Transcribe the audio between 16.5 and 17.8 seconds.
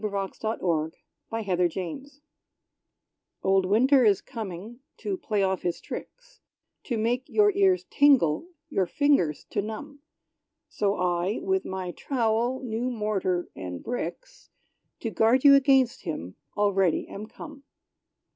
already am come.